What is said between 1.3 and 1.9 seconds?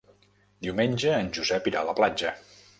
Josep irà